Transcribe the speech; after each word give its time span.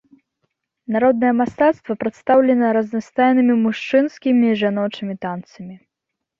Народнае 0.95 1.33
мастацтва 1.41 1.97
прадстаўлена 2.05 2.73
разнастайнымі 2.79 3.61
мужчынскімі 3.69 4.45
і 4.51 4.59
жаночымі 4.65 5.13
танцамі. 5.31 5.75